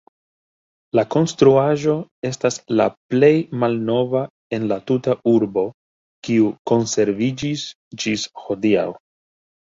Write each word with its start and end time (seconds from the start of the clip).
La 0.99 1.01
konstruaĵo 1.15 1.91
estas 2.29 2.55
la 2.79 2.87
plej 3.13 3.29
malnova 3.63 4.21
en 4.57 4.65
la 4.71 4.77
tuta 4.91 5.15
urbo, 5.33 5.65
kiu 6.29 6.47
konserviĝis 6.71 7.67
ĝis 8.05 8.25
hodiaŭ. 8.45 8.87